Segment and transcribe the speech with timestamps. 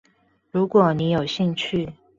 [0.49, 1.93] 如果你有興趣